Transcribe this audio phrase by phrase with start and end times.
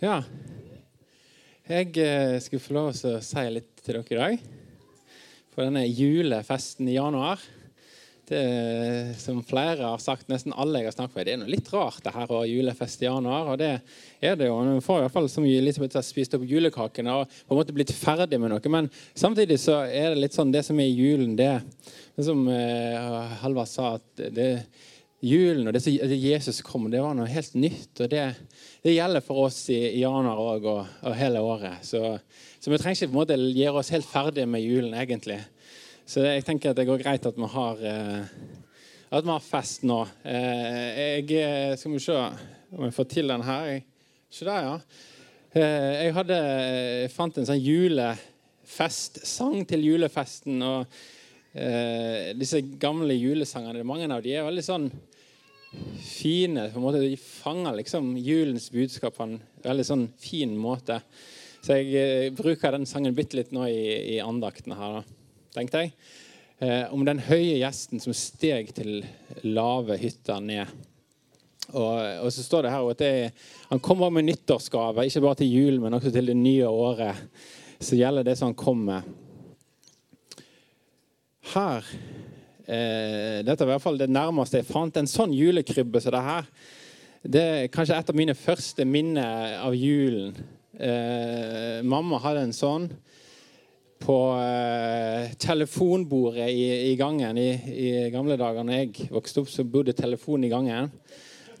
[0.00, 0.22] Ja.
[1.68, 4.44] Jeg eh, skulle få lov til å si litt til dere i dag.
[5.52, 7.42] For denne julefesten i januar
[8.30, 11.68] det, Som flere har sagt, nesten alle jeg har snakket med, det er noe litt
[11.74, 13.52] rart det her å ha julefest i januar.
[13.52, 13.72] Og det
[14.22, 14.56] er det jo.
[14.64, 17.76] Nå får i hvert fall som Elisabeth har spist opp julekakene og på en måte
[17.76, 18.72] blitt ferdig med noe.
[18.72, 21.58] Men samtidig så er det litt sånn det som er i julen, det,
[22.16, 24.48] det som eh, Halvard sa, at det,
[25.20, 27.92] julen og det som Jesus kom, det var noe helt nytt.
[28.00, 28.22] og Det,
[28.84, 31.84] det gjelder for oss i, januar òg og, og, hele året.
[31.86, 32.00] Så,
[32.58, 35.40] så, vi trenger ikke på en måte gjøre oss helt ferdige med julen, egentlig.
[36.08, 38.22] Så jeg tenker at det går greit at vi har, eh,
[39.10, 40.00] at vi har fest nå.
[40.24, 40.88] Eh,
[41.20, 43.80] jeg eh, Skal vi se om jeg får til den her.
[44.30, 44.76] Se der, ja.
[45.50, 46.36] Eh, jeg, hadde,
[47.04, 50.62] jeg fant en sånn julefestsang til julefesten.
[50.62, 50.86] og
[51.54, 54.90] eh, disse gamle julesangene, mange av de er veldig sånn
[56.02, 56.70] fine.
[56.72, 61.00] på en måte De fanger liksom julens budskap på en veldig sånn fin måte.
[61.60, 65.02] Så jeg eh, bruker den sangen bitte litt nå i, i andaktene her,
[65.54, 65.94] tenkte jeg.
[66.60, 69.02] Eh, om den høye gjesten som steg til
[69.44, 70.68] lave hytta ned.
[71.70, 73.12] Og, og, så står det her at det,
[73.70, 77.20] han kommer med nyttårsgave, ikke bare til jul, men også til det nye året.
[77.80, 79.06] Så gjelder det som han kommer.
[81.54, 81.86] Her
[82.70, 86.24] eh, Dette var i hvert fall det nærmeste jeg fant en sånn julekrybbe som det
[86.26, 86.48] her.
[87.20, 90.38] Det er kanskje et av mine første minner av julen.
[90.80, 92.86] Eh, mamma hadde en sånn
[94.00, 97.36] på eh, telefonbordet i, i gangen.
[97.36, 100.88] I, I, gamle dager når jeg vokste opp, så bodde telefonen i gangen.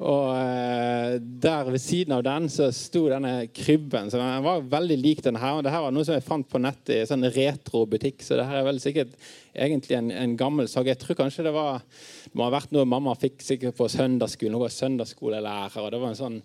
[0.00, 4.08] Og eh, der ved siden av den så sto denne krybben.
[4.08, 6.60] så Den var veldig lik denne og det her var noe som jeg fant på
[6.62, 8.24] nettet i en sånn retrobutikk.
[8.24, 9.12] Så det her er vel sikkert
[9.52, 10.88] egentlig en, en gammel sak.
[10.88, 14.56] Jeg tror kanskje det var det må ha vært noe mamma fikk sikkert på søndagsskolen.
[14.56, 15.80] Hun var søndagsskolelærer.
[15.82, 16.42] og det var en sånn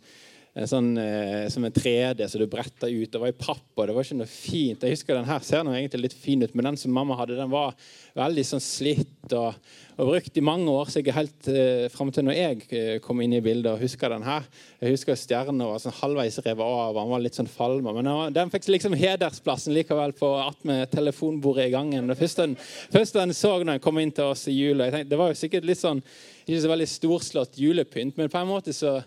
[0.63, 3.11] sånn, eh, som en 3D som du bretta ut.
[3.11, 4.79] Det var i papp, og det var ikke noe fint.
[4.79, 7.35] Jeg husker Den her ser noe egentlig litt fin ut, men den som mamma hadde,
[7.35, 7.75] den var
[8.15, 9.57] veldig sånn slitt og,
[9.99, 10.87] og brukt i mange år.
[10.87, 13.83] Så jeg er helt eh, fram til når jeg eh, kom inn i bildet og
[13.83, 14.47] husker den her.
[14.79, 17.91] Jeg husker stjerna var sånn halvveis revet av, han var litt sånn falma.
[17.99, 22.07] Men den fikk liksom hedersplassen likevel på attmed telefonbordet i gangen.
[22.07, 22.55] Det første den,
[22.95, 25.35] første den så når den kom inn til oss i jula, jeg tenkte, Det var
[25.35, 25.99] jo sikkert litt sånn
[26.45, 29.01] ikke så veldig storslått julepynt, men på en måte så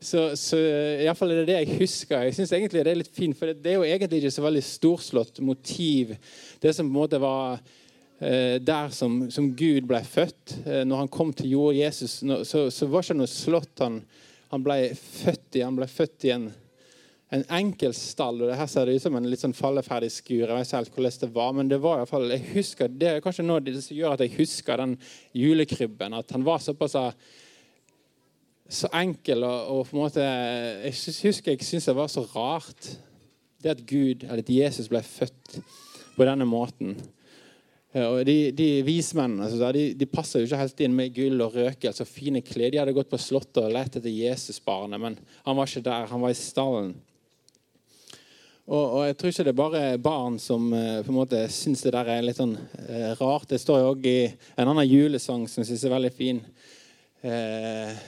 [0.00, 0.56] så, så
[1.18, 2.22] fall er det det jeg husker.
[2.24, 4.62] Jeg synes egentlig Det er litt fint, for det, er jo egentlig ikke så veldig
[4.64, 6.14] storslått motiv.
[6.62, 7.58] Det som på en måte var
[8.16, 10.56] eh, der som, som, Gud ble født.
[10.64, 13.84] Eh, når han kom til jord, Jesus, når, så, så, var det ikke noe slott
[13.84, 14.00] han,
[14.54, 15.66] han, ble født i.
[15.66, 16.48] Han ble født i en,
[17.36, 18.40] en enkel stall.
[18.40, 20.46] og det her ser det ut som en litt sånn falleferdig skur.
[20.46, 22.88] Jeg vet ikke helt hvordan det var, men det var i hvert fall, jeg husker,
[22.88, 24.96] det er kanskje noe det som gjør at jeg husker den
[25.36, 26.16] julekrybben.
[26.24, 26.96] At han var såpass
[28.70, 30.94] så enkel og, og, på en måte Jeg
[31.24, 32.92] husker jeg syntes det var så rart
[33.60, 35.58] det at Gud, eller at Jesus, ble født
[36.16, 36.94] på denne måten.
[37.92, 41.56] Og De, de vismennene altså, de, de passer jo ikke helt inn med gull og
[41.58, 42.70] røkelse og fine klær.
[42.70, 46.06] De hadde gått på slottet og lett etter Jesusbarnet, men han var ikke der.
[46.12, 46.94] Han var i stallen.
[48.70, 51.82] Og, og, Jeg tror ikke det er bare barn som eh, på en måte syns
[51.82, 52.54] det der er litt sånn
[52.86, 53.48] eh, rart.
[53.50, 56.38] Det står jo òg i en annen julesang som jeg syns er veldig fin.
[57.26, 57.98] Eh,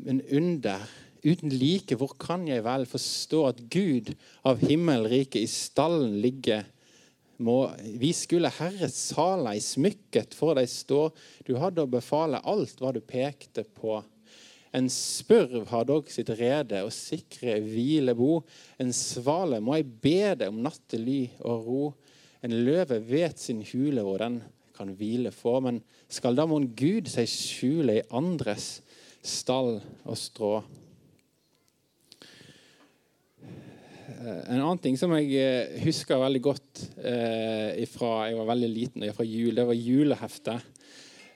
[0.00, 0.84] men under
[1.24, 4.14] uten like, hvor kan jeg vel forstå at Gud
[4.46, 6.64] av himmelriket i stallen ligger?
[7.40, 11.06] Må, vi skulle Herres sala i smykket for deg stå.
[11.48, 14.02] Du hadde å befale alt hva du pekte på.
[14.76, 18.42] En spurv har dog sitt rede og sikre hvilebo.
[18.78, 21.82] En svale må jeg be deg om nattely og ro.
[22.44, 24.38] En løve vet sin hule hvor den
[24.76, 25.58] kan hvile få.
[25.64, 25.80] Men
[26.12, 28.78] skal da mon Gud seg skjule i andres
[29.22, 30.52] stall og strå.
[34.10, 38.70] Eh, en annen ting som jeg eh, husker veldig godt eh, fra jeg var veldig
[38.72, 40.68] liten, fra jul, det var juleheftet.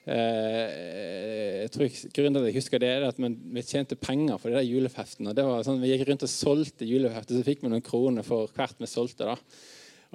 [0.05, 4.51] Eh, jeg tror Grunnen til at jeg husker det, er at vi tjente penger for
[4.51, 5.33] de der juleheftene.
[5.33, 8.51] Det var sånn, vi gikk rundt og solgte julehefter, så fikk vi noen kroner for
[8.53, 9.31] hvert vi solgte.
[9.31, 9.37] da.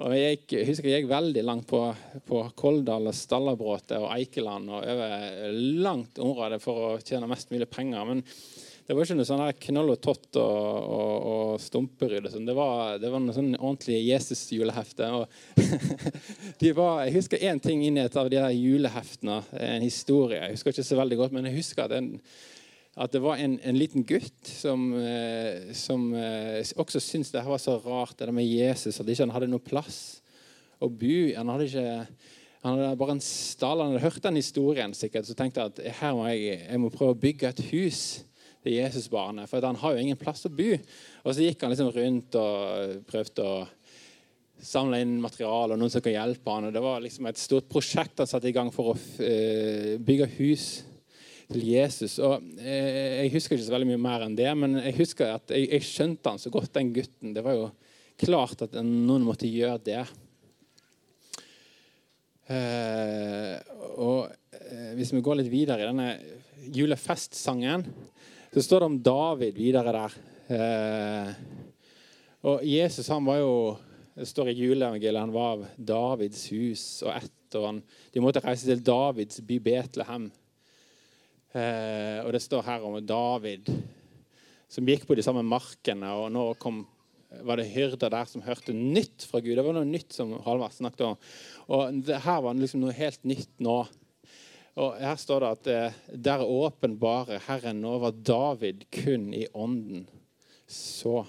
[0.01, 1.81] Og jeg, gikk, husker jeg gikk veldig langt på,
[2.25, 8.07] på Koldal, Stallabråtet og Eikeland og over langt område for å tjene mest mulig penger.
[8.07, 8.23] Men
[8.87, 12.25] det var ikke noe sånn knoll og tott og, og, og stumperyd.
[12.33, 12.47] Sånn.
[12.49, 15.11] Det, var, det var noe sånn ordentlig Jesus-julehefte.
[16.65, 19.41] jeg husker én ting inn i et av de der juleheftene.
[19.59, 20.41] En historie.
[20.41, 22.17] Jeg husker ikke så veldig godt, men jeg husker at den
[23.01, 27.61] at det var en, en liten gutt som, eh, som eh, også syntes det var
[27.61, 30.19] så rart, det med Jesus, at ikke han hadde noe plass
[30.81, 31.87] å bo Han hadde ikke
[32.61, 33.79] han hadde bare en stall.
[33.81, 37.15] Han hadde hørt den historien, sikkert, så tenkte at her må jeg, jeg må prøve
[37.15, 38.01] å bygge et hus
[38.61, 39.49] til Jesusbarnet.
[39.49, 40.75] For han har jo ingen plass å bo.
[41.25, 43.55] Og så gikk han liksom rundt og prøvde å
[44.61, 46.69] samle inn materiale og noen som kan hjelpe han.
[46.69, 50.29] Og det var liksom et stort prosjekt han satte i gang for å uh, bygge
[50.37, 50.67] hus
[51.53, 52.17] til Jesus.
[52.23, 55.53] Og uh, Jeg husker ikke så veldig mye mer enn det, men jeg husker at
[55.53, 57.35] jeg, jeg skjønte han så godt, den gutten.
[57.35, 57.71] Det var jo
[58.21, 60.03] klart at noen måtte gjøre det.
[62.51, 63.57] Uh,
[64.01, 64.31] og
[64.97, 66.09] Hvis vi går litt videre i denne
[66.71, 67.85] julefestsangen
[68.53, 70.15] så står det om David videre der.
[70.51, 71.29] Eh,
[72.43, 73.53] og Jesus han var jo
[74.11, 77.55] Det står i juleevangeliet han var av Davids hus og ett.
[77.55, 77.77] og han,
[78.11, 80.25] De måtte reise til Davids by Betlehem.
[81.51, 83.67] Eh, og det står her om David
[84.71, 86.13] som gikk på de samme markene.
[86.15, 86.85] Og nå kom,
[87.43, 89.57] var det hyrder der som hørte nytt fra Gud.
[89.59, 91.19] Det var noe nytt som Halvard snakket om.
[91.75, 93.81] Og det her var liksom noe helt nytt nå.
[94.79, 100.07] Og Her står det at eh, der åpenbare Herren over David kun i ånden
[100.71, 101.25] så.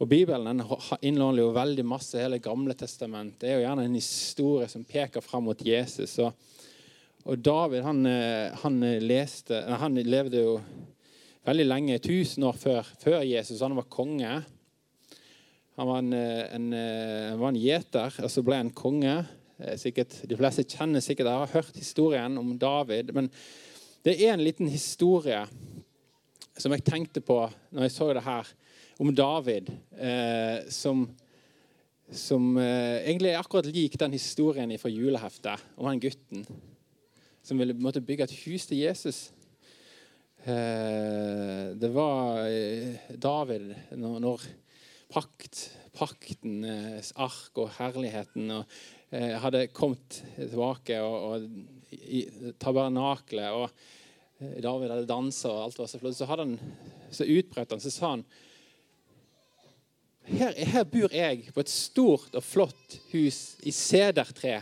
[0.00, 0.62] Og Bibelen
[1.02, 2.20] innlåner jo veldig masse.
[2.22, 3.34] Hele Gamle testament.
[3.40, 6.14] det er jo gjerne en historie som peker fram mot Jesus.
[6.22, 6.30] Og,
[7.24, 10.54] og David han, eh, han, leste, han levde jo
[11.48, 13.60] veldig lenge, 1000 år før, før Jesus.
[13.60, 14.30] Han var konge.
[15.80, 19.18] Han var en, eh, en, han var en gjeter, og så ble han konge.
[19.60, 23.12] Eh, sikkert, de fleste kjenner sikkert Jeg har hørt historien om David.
[23.16, 23.28] Men
[24.04, 25.42] det er en liten historie
[26.56, 28.48] som jeg tenkte på når jeg så det her,
[29.00, 31.06] om David, eh, som,
[32.12, 36.44] som eh, egentlig er akkurat lik den historien fra juleheftet om han gutten
[37.42, 39.30] som ville måtte bygge et hus til Jesus.
[40.44, 44.46] Eh, det var eh, David når,
[45.12, 45.66] pakt,
[45.96, 48.62] paktens ark og herligheten
[49.10, 52.20] Eh, hadde kommet tilbake og, og i
[52.62, 53.48] tabernaklet.
[53.50, 53.66] Og
[54.38, 56.14] eh, David hadde dansa, og alt var så flott.
[56.14, 56.54] Så, han,
[57.10, 58.22] så utbrøt han, så sa han
[60.30, 64.60] her, her, bor jeg på et stort og flott hus i sedertre,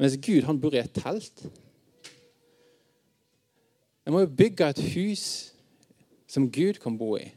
[0.00, 1.44] mens Gud han bor i et telt.
[4.10, 5.24] Jeg må jo bygge et hus
[6.26, 7.28] som Gud kan bo i.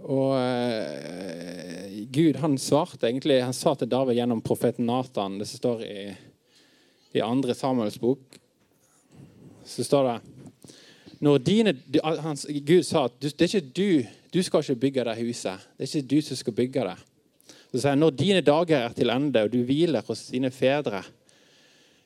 [0.00, 5.60] Og uh, Gud han svarte egentlig, han sa til David gjennom profeten Nathan Det som
[5.60, 6.06] står i,
[7.12, 8.40] i andre Samuels bok.
[9.68, 10.18] Så står det
[11.20, 13.88] når dine, han, Gud sa at det er ikke du,
[14.32, 15.68] du skal ikke bygge det huset.
[15.76, 17.00] Det er ikke du som skal bygge det.
[17.68, 21.04] Så sier han, Når dine dager er til ende, og du hviler hos dine fedre,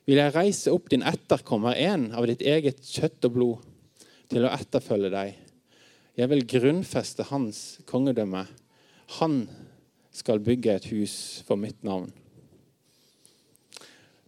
[0.07, 3.67] vil jeg reise opp din etterkommer, en av ditt eget kjøtt og blod,
[4.31, 5.35] til å etterfølge deg
[6.17, 8.41] jeg vil grunnfeste hans kongedømme.
[9.19, 9.41] Han
[10.09, 12.09] skal bygge et hus for mitt navn.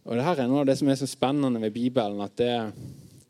[0.06, 2.22] Og det her er noe av det som er så spennende med Bibelen.
[2.22, 2.52] at det,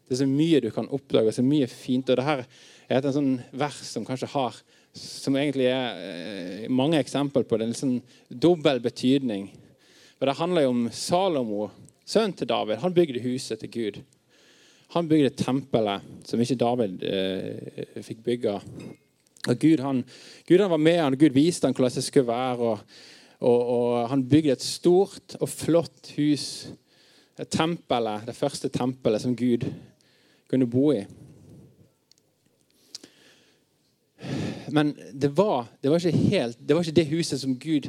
[0.05, 2.12] det er så mye du kan oppdage, så mye fint.
[2.12, 2.44] Og det her
[2.91, 4.61] er et sånn vers som kanskje har
[4.93, 7.70] som egentlig er eh, mange eksempler på det.
[7.70, 7.99] En sånn
[8.29, 9.49] dobbel betydning.
[10.19, 11.70] For Det handler jo om Salomo,
[12.10, 12.80] sønnen til David.
[12.82, 14.00] Han bygde huset til Gud.
[14.96, 18.56] Han bygde tempelet som ikke David eh, fikk bygge.
[19.48, 20.02] Og Gud, han,
[20.48, 22.58] Gud han var med han, Gud viste han hvordan det skulle være.
[22.58, 22.78] Og,
[23.40, 26.68] og, og, Han bygde et stort og flott hus.
[27.40, 29.64] Et tempelet, det første tempelet som Gud
[30.50, 31.04] kunne bo i.
[34.70, 37.88] Men det var, det var, ikke helt, det var ikke det huset som Gud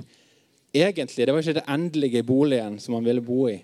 [0.74, 3.58] egentlig Det var ikke det endelige boligen som han ville bo i.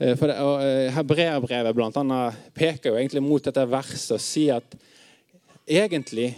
[0.00, 4.76] Eh, for eh, blant annet, peker jo egentlig mot dette verset og sier at
[5.68, 6.30] egentlig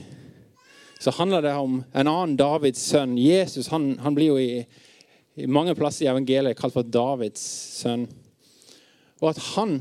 [0.99, 3.14] så handler det om en annen Davids sønn.
[3.19, 4.64] Jesus han, han blir jo i,
[5.38, 7.42] i, mange plasser i evangeliet kalt for Davids
[7.78, 8.09] sønn.
[9.23, 9.78] Og at han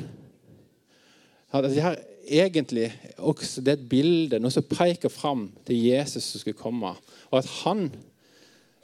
[1.52, 1.98] at det her
[2.30, 6.94] egentlig også det er et bilde, noe som peker fram til Jesus som skulle komme.
[7.34, 7.90] Og at han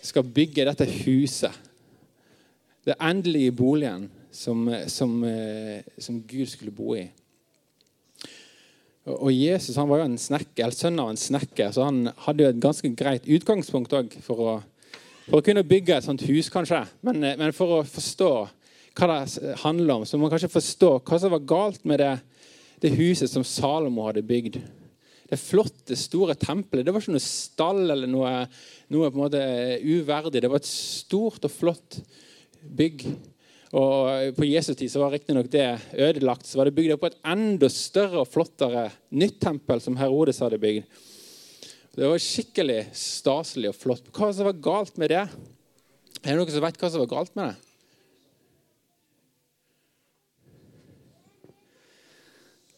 [0.02, 1.54] skal bygge dette huset,
[2.86, 7.08] det endelige boligen som, som, eh, som Gud skulle bo i.
[9.08, 12.52] Og Jesus han var jo en snekker, sønn av en snekker, så han hadde jo
[12.52, 14.58] et ganske greit utgangspunkt for, for,
[15.32, 16.84] å kunne bygge et sånt hus, kanskje.
[17.08, 18.32] Men, eh, men, for å forstå
[18.98, 22.16] hva det handler om, så må man kanskje forstå hva som var galt med det,
[22.84, 24.60] det huset som Salomo hadde bygd.
[25.28, 26.86] Det flotte, store tempelet.
[26.86, 28.36] Det var ikke noe stall eller noe,
[28.94, 29.42] noe på en måte
[29.84, 30.44] uverdig.
[30.44, 32.00] Det var et stort og flott
[32.64, 33.04] bygg.
[33.76, 36.48] Og På Jesu tid så var riktignok det ødelagt.
[36.48, 40.62] Så var det bygd opp et enda større og flottere nytt tempel som Herodes hadde
[40.62, 40.88] bygd.
[41.98, 44.12] Det var skikkelig staselig og flott.
[44.14, 45.26] Hva som var galt med det?
[46.22, 47.64] Er det noen som vet hva som var galt med det?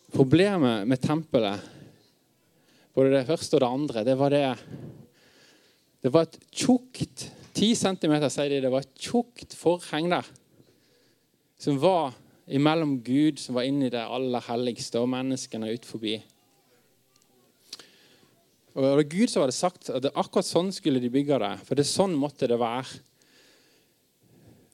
[0.10, 1.62] Problemet med tempelet,
[2.98, 4.46] både det første og det andre, det var det
[6.02, 8.62] Det var et tjukt Ti centimeter, sier de.
[8.64, 10.26] Det var et tjukt forheng der
[11.60, 12.16] som var
[12.50, 16.24] imellom Gud, som var inni det aller helligste, og menneskene utenfor.
[18.74, 21.54] Og det var Gud som hadde sagt at akkurat sånn skulle de bygge det.
[21.68, 23.02] For det er sånn måtte det være.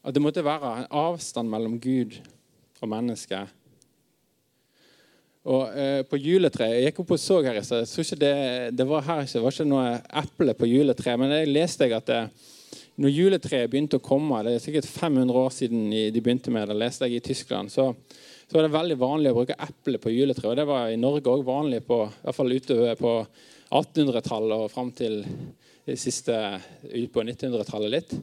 [0.05, 2.19] At det måtte være en avstand mellom Gud
[2.83, 3.53] og mennesket.
[5.45, 7.85] Og eh, på juletreet Jeg gikk opp og så her i stad.
[7.85, 8.35] Ikke det,
[8.77, 9.87] det var her det var ikke noe
[10.21, 11.21] eple på juletreet.
[11.21, 12.21] Men jeg leste jeg at det,
[13.01, 16.77] når juletreet begynte å komme Det er sikkert 500 år siden de begynte med det.
[16.79, 17.89] leste jeg i Tyskland, så,
[18.47, 20.51] så var det veldig vanlig å bruke eple på juletreet.
[20.53, 23.13] Og det var i Norge òg vanlig, på, i hvert fall utover på
[23.75, 25.23] 1800-tallet og fram til
[25.85, 26.33] det siste
[26.87, 28.15] ut på 1900-tallet litt.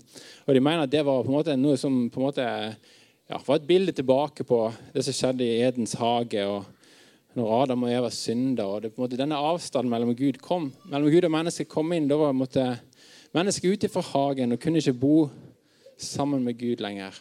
[0.46, 3.38] Og de mener at det var på en måte noe som på en måte ja,
[3.38, 4.64] var et bilde tilbake på
[4.94, 6.46] det som skjedde i Edens hage.
[6.48, 6.64] og
[7.38, 8.66] når Adam og Eva synda.
[8.66, 11.92] og det, på en måte, Denne avstanden mellom Gud, kom, mellom Gud og mennesket kom
[11.96, 12.08] inn.
[12.08, 12.66] Da var måtte,
[13.32, 15.16] mennesket ute fra hagen og kunne ikke bo
[15.96, 17.16] sammen med Gud lenger.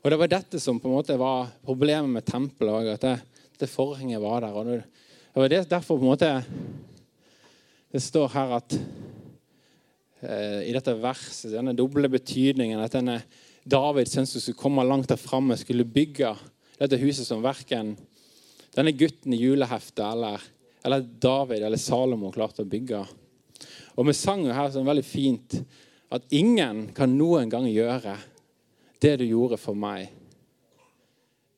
[0.00, 2.94] Og Det var dette som på en måte var problemet med tempelet.
[2.94, 3.16] At det,
[3.60, 4.54] det forhenget var der.
[4.56, 4.84] og det,
[5.34, 6.44] var derfor på en måte
[7.90, 8.74] det står her at
[10.22, 13.16] eh, i dette verset, denne doble betydningen, at denne
[13.66, 16.30] David syntes som skulle komme langt der framme, skulle bygge
[16.78, 17.96] dette huset som verken
[18.76, 20.40] denne gutten i juleheftet eller,
[20.86, 23.02] eller David eller Salomo klarte å bygge.
[24.00, 25.58] Og vi sang jo her sånn veldig fint
[26.10, 28.16] at ingen kan noen gang gjøre
[29.04, 30.08] det du gjorde for meg.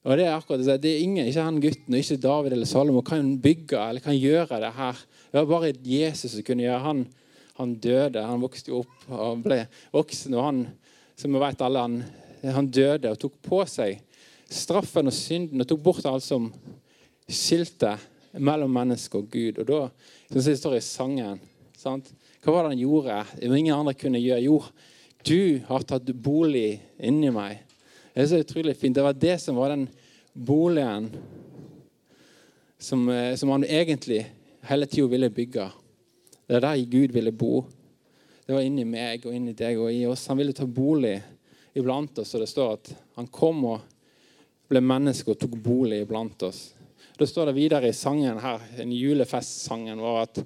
[0.02, 0.80] Og Det er akkurat det.
[0.82, 4.58] Det er ingen, ikke han gutten ikke David eller Salomo kan bygge eller kan gjøre
[4.64, 4.98] det her.
[5.30, 7.04] Det var bare Jesus som kunne gjøre han.
[7.60, 9.60] Han døde, han vokste opp og ble
[9.94, 10.34] voksen.
[10.34, 10.64] og han,
[11.14, 12.02] som vi vet alle, han,
[12.42, 14.00] han døde og tok på seg
[14.52, 16.50] straffen og synden og tok bort alt som
[17.30, 17.94] skilte
[18.34, 19.62] mellom menneske og Gud.
[19.62, 19.80] Og da,
[20.26, 21.38] som det står i sangen
[21.78, 22.10] sant?
[22.42, 23.16] Hva var det han gjorde?
[23.42, 24.42] Ingen andre kunne gjøre.
[24.42, 24.56] Jo,
[25.22, 27.60] du har tatt bolig inni meg.
[28.12, 28.96] Det er så utrolig fint.
[28.98, 29.84] Det var det som var den
[30.32, 31.06] boligen
[32.82, 34.26] som, eh, som han egentlig
[34.66, 35.68] hele tida ville bygge.
[36.46, 37.64] Det er der Gud ville bo.
[38.46, 40.26] Det var inni meg og inni deg og i oss.
[40.26, 41.22] Han ville ta bolig
[41.78, 42.34] iblant oss.
[42.34, 43.86] Og det står at han kom og
[44.68, 46.72] ble menneske og tok bolig iblant oss.
[47.18, 50.42] Da står det videre i sangen her, en julefestsangen var at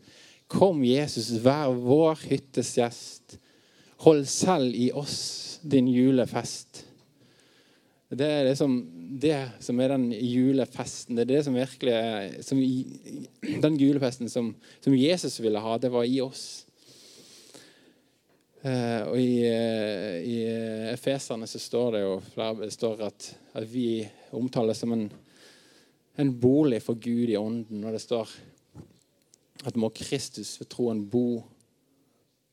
[0.47, 3.39] Kom, Jesus, vær vår hyttes gjest.
[4.05, 6.85] Hold selv i oss din julefest.
[8.07, 8.77] Det er liksom
[9.19, 11.17] det som er den julefesten.
[11.17, 12.61] Det er det som virkelig er som,
[13.67, 14.53] Den julefesten som,
[14.85, 16.45] som, Jesus ville ha, det var i oss.
[18.63, 20.39] Eh, og i, eh, i
[20.93, 22.15] Efeserne så står det jo
[22.63, 25.09] det står at, at vi omtales som en
[26.17, 27.81] en bolig for Gud i ånden.
[27.81, 28.29] når det står
[29.67, 31.43] at må Kristus ved troen bo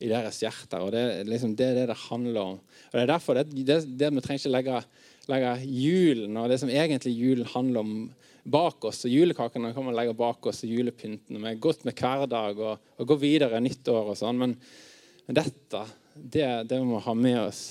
[0.02, 0.82] i deres hjerter.
[0.82, 2.60] og Det er liksom det, det, det handler om.
[2.60, 4.82] Og Det er derfor det, det, det vi trenger ikke legge,
[5.32, 7.96] legge julen og det som egentlig julen handler om,
[8.44, 9.04] bak oss.
[9.06, 11.38] og Julekakene kan man legge bak oss, og julepynten.
[11.40, 14.36] Vi er godt med hverdag og, og gå videre nyttår og sånn.
[14.42, 14.52] Men,
[15.32, 15.80] dette,
[16.12, 17.62] det, det må vi ha med oss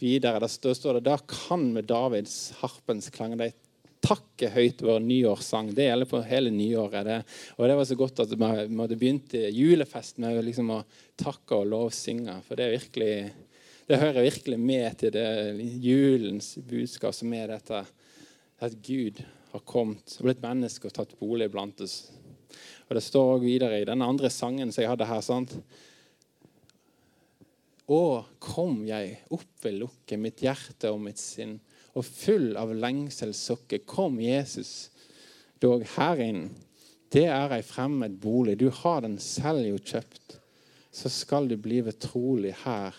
[0.00, 0.40] videre.
[0.40, 3.50] Da står det da kan med Davids harpens klang de
[4.04, 5.72] takke høyt vår nyårssang.
[5.74, 7.04] Det gjelder på hele nyåret.
[7.06, 7.18] Det.
[7.56, 10.82] Og det var så godt at vi hadde begynt julefest med liksom å
[11.18, 12.38] takke og lovsynge.
[12.46, 13.12] For det, virkelig,
[13.88, 15.28] det hører virkelig med til det
[15.82, 17.82] julens budskap, som er dette
[18.58, 22.00] at Gud har kommet og blitt menneske og tatt bolig blant oss.
[22.88, 25.20] Og Det står også videre i den andre sangen som jeg hadde her.
[25.24, 25.54] sant?
[27.88, 28.00] Å,
[28.42, 31.56] kom jeg opp vil lukke mitt hjerte og mitt sinn
[31.98, 33.82] og full av lengsel sukke.
[33.88, 34.90] Kom, Jesus,
[35.62, 36.46] dog her inn.
[37.12, 38.58] Det er ei fremmed bolig.
[38.60, 40.38] Du har den selv jo kjøpt.
[40.92, 42.96] Så skal du bli vetrolig her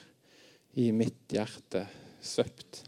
[0.79, 1.85] i mitt hjerte
[2.21, 2.83] søpt.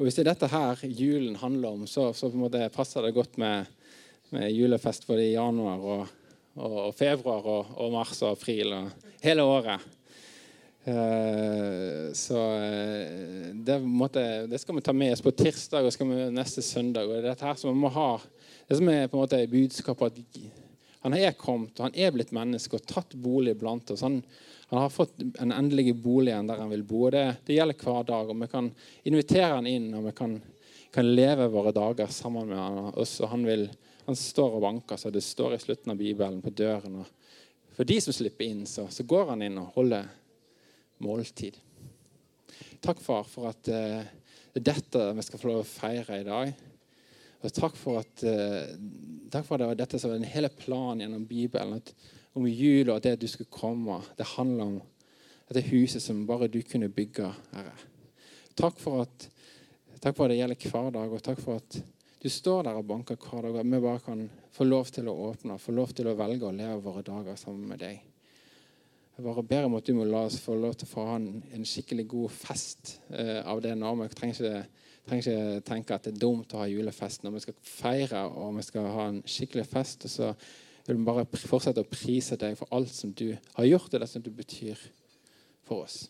[0.00, 2.30] Og Hvis det er dette her julen handler om, så, så
[2.72, 3.66] passer det godt med,
[4.32, 6.06] med, julefest både i januar og,
[6.56, 9.84] og, og februar og, og, mars og april og hele året.
[10.84, 16.30] Eh, så eh, det, måtte, det, skal vi ta med oss på tirsdag og vi
[16.32, 17.04] neste søndag.
[17.04, 18.14] og det er dette her som vi må ha,
[18.68, 20.38] det som er på en måte budskapet at
[21.00, 24.04] han er kommet og han er blitt menneske og tatt bolig blant oss.
[24.04, 24.22] Han,
[24.70, 27.10] han har fått en endelig bolig der han vil bo.
[27.10, 28.32] det, det, gjelder hver dag.
[28.32, 28.72] og Vi kan
[29.04, 30.38] invitere han inn og vi kan,
[30.92, 33.18] kan leve våre dager sammen med oss.
[33.20, 33.68] og Han, vil,
[34.06, 37.00] han står og banker, så det står i slutten av Bibelen, på døren.
[37.00, 40.08] og For de som slipper inn, så, så går han inn og holder
[41.04, 41.58] måltid.
[42.80, 44.02] Takk, far, for at eh,
[44.52, 46.52] det er dette vi skal få lov å feire i dag.
[47.40, 48.72] Og takk for at eh,
[49.32, 51.78] takk for det, dette som er en hele plan gjennom Bibelen.
[51.80, 51.92] At,
[52.38, 54.00] om jul og at det du skulle komme.
[54.18, 54.76] Det handler om
[55.50, 57.74] dette huset som bare du kunne bygge, Herre.
[58.58, 59.26] Takk for at,
[60.02, 61.80] takk for at det gjelder hver dag, og takk for at
[62.20, 63.54] du står der og banker hver dag.
[63.54, 66.48] Og at vi bare kan få lov til å åpne, få lov til å velge
[66.48, 68.09] å leve våre dager sammen med deg.
[69.20, 71.18] Jeg bare ber om at du må la oss få lov til å få ha
[71.20, 73.90] en, skikkelig god fest eh, av det nå.
[73.98, 77.42] Vi trenger ikke, trenger ikke tenke at det er dumt å ha julefest når vi
[77.44, 80.08] skal feire og vi skal ha en skikkelig fest.
[80.08, 80.30] og så
[80.86, 84.08] vil vi bare fortsette å prise deg for alt som du har gjort, og det
[84.08, 84.88] som du betyr
[85.68, 86.06] for oss.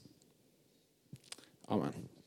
[1.67, 2.20] Amen.